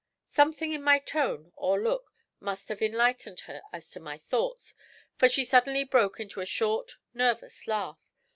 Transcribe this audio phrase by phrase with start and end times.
[0.31, 4.73] Something in my tone or look must have enlightened her as to my thoughts,
[5.19, 7.99] for she suddenly broke into a short, nervous laugh.